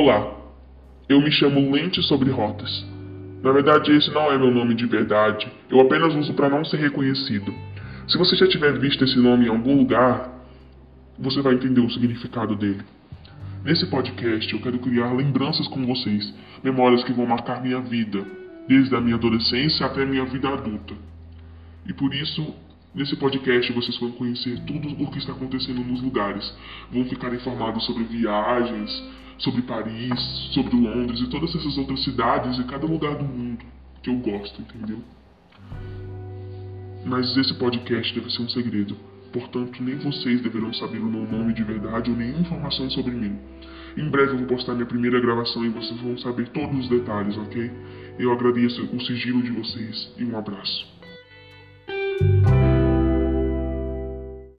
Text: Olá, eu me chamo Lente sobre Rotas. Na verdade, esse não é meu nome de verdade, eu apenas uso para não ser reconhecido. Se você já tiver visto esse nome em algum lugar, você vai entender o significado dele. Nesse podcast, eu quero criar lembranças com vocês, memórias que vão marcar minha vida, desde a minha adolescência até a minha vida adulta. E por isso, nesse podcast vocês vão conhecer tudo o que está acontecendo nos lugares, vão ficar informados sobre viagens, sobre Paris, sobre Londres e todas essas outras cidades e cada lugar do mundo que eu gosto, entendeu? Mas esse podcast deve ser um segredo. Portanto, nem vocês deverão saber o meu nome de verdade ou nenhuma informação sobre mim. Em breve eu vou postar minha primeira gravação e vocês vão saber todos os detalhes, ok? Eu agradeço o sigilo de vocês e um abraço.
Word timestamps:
Olá, 0.00 0.32
eu 1.08 1.20
me 1.20 1.28
chamo 1.32 1.72
Lente 1.72 2.00
sobre 2.04 2.30
Rotas. 2.30 2.86
Na 3.42 3.50
verdade, 3.50 3.90
esse 3.90 4.08
não 4.12 4.30
é 4.30 4.38
meu 4.38 4.48
nome 4.48 4.76
de 4.76 4.86
verdade, 4.86 5.50
eu 5.68 5.80
apenas 5.80 6.14
uso 6.14 6.34
para 6.34 6.48
não 6.48 6.64
ser 6.64 6.76
reconhecido. 6.76 7.52
Se 8.06 8.16
você 8.16 8.36
já 8.36 8.46
tiver 8.46 8.78
visto 8.78 9.02
esse 9.02 9.18
nome 9.18 9.46
em 9.46 9.48
algum 9.48 9.76
lugar, 9.76 10.40
você 11.18 11.42
vai 11.42 11.54
entender 11.54 11.80
o 11.80 11.90
significado 11.90 12.54
dele. 12.54 12.84
Nesse 13.64 13.86
podcast, 13.86 14.54
eu 14.54 14.62
quero 14.62 14.78
criar 14.78 15.12
lembranças 15.14 15.66
com 15.66 15.84
vocês, 15.84 16.32
memórias 16.62 17.02
que 17.02 17.12
vão 17.12 17.26
marcar 17.26 17.60
minha 17.60 17.80
vida, 17.80 18.24
desde 18.68 18.94
a 18.94 19.00
minha 19.00 19.16
adolescência 19.16 19.84
até 19.84 20.04
a 20.04 20.06
minha 20.06 20.26
vida 20.26 20.48
adulta. 20.48 20.94
E 21.84 21.92
por 21.92 22.14
isso, 22.14 22.54
nesse 22.94 23.16
podcast 23.16 23.72
vocês 23.72 23.98
vão 23.98 24.12
conhecer 24.12 24.60
tudo 24.60 24.90
o 25.02 25.10
que 25.10 25.18
está 25.18 25.32
acontecendo 25.32 25.80
nos 25.80 26.00
lugares, 26.00 26.56
vão 26.88 27.04
ficar 27.06 27.34
informados 27.34 27.84
sobre 27.84 28.04
viagens, 28.04 29.02
sobre 29.38 29.62
Paris, 29.62 30.20
sobre 30.52 30.76
Londres 30.76 31.20
e 31.20 31.28
todas 31.28 31.54
essas 31.54 31.78
outras 31.78 32.02
cidades 32.04 32.58
e 32.58 32.64
cada 32.64 32.86
lugar 32.86 33.16
do 33.16 33.24
mundo 33.24 33.64
que 34.02 34.10
eu 34.10 34.16
gosto, 34.16 34.60
entendeu? 34.60 35.02
Mas 37.04 37.36
esse 37.36 37.54
podcast 37.54 38.14
deve 38.14 38.30
ser 38.30 38.42
um 38.42 38.48
segredo. 38.48 38.96
Portanto, 39.32 39.82
nem 39.82 39.96
vocês 39.96 40.40
deverão 40.40 40.72
saber 40.72 40.98
o 40.98 41.06
meu 41.06 41.30
nome 41.30 41.52
de 41.52 41.62
verdade 41.62 42.10
ou 42.10 42.16
nenhuma 42.16 42.40
informação 42.40 42.90
sobre 42.90 43.12
mim. 43.12 43.38
Em 43.96 44.08
breve 44.08 44.32
eu 44.32 44.38
vou 44.38 44.46
postar 44.46 44.74
minha 44.74 44.86
primeira 44.86 45.20
gravação 45.20 45.64
e 45.64 45.68
vocês 45.68 46.00
vão 46.00 46.16
saber 46.18 46.48
todos 46.48 46.78
os 46.78 46.88
detalhes, 46.88 47.36
ok? 47.36 47.70
Eu 48.18 48.32
agradeço 48.32 48.82
o 48.94 49.00
sigilo 49.00 49.42
de 49.42 49.50
vocês 49.50 50.12
e 50.18 50.24
um 50.24 50.36
abraço. 50.36 50.97